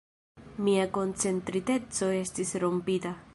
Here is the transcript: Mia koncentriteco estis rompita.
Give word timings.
Mia 0.67 0.85
koncentriteco 0.95 2.11
estis 2.23 2.57
rompita. 2.65 3.15